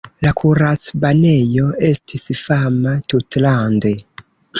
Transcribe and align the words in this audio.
La 0.25 0.29
kuracbanejo 0.37 1.65
estis 1.89 2.25
fama 2.45 2.95
tutlande. 3.15 3.93